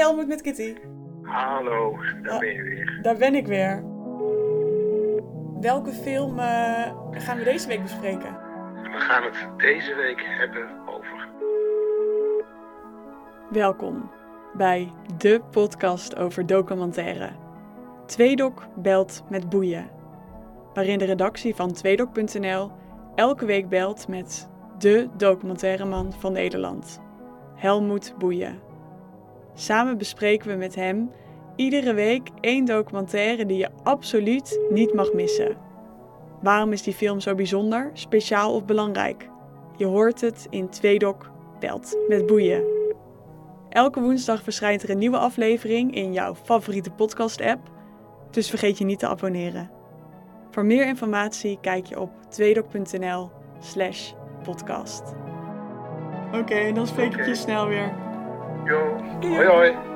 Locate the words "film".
5.92-6.38, 36.94-37.20